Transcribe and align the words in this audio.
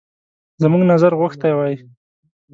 زموږ 0.61 0.81
نظر 0.91 1.11
غوښتی 1.19 1.51
وای. 1.57 1.75